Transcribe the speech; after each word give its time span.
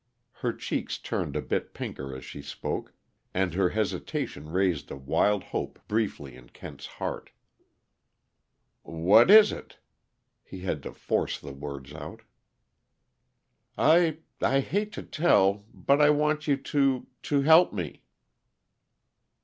Her 0.31 0.51
cheeks 0.51 0.97
turned 0.97 1.35
a 1.35 1.43
bit 1.43 1.75
pinker 1.75 2.15
as 2.15 2.25
she 2.25 2.41
spoke, 2.41 2.91
and 3.35 3.53
her 3.53 3.69
hesitation 3.69 4.49
raised 4.49 4.89
a 4.89 4.95
wild 4.95 5.43
hope 5.43 5.77
briefly 5.87 6.35
in 6.35 6.49
Kent's 6.49 6.87
heart. 6.97 7.29
"What 8.81 9.29
is 9.29 9.51
it?" 9.51 9.77
He 10.43 10.61
had 10.61 10.81
to 10.81 10.91
force 10.91 11.39
the 11.39 11.53
words 11.53 11.93
out. 11.93 12.23
"I 13.77 14.17
I 14.41 14.61
hate 14.61 14.91
to 14.93 15.03
tell, 15.03 15.65
but 15.71 16.01
I 16.01 16.09
want 16.09 16.47
you 16.47 16.57
to 16.57 17.05
to 17.21 17.41
help 17.43 17.71
me." 17.71 18.01